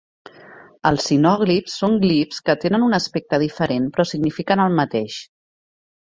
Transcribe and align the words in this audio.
Els 0.91 1.03
sinòglifs 1.11 1.75
són 1.81 1.97
glifs 2.05 2.39
que 2.47 2.55
tenen 2.65 2.87
un 2.87 2.99
aspecte 2.99 3.41
diferent 3.45 3.87
però 3.93 4.09
signifiquen 4.13 4.67
el 4.67 4.77
mateix. 4.83 5.21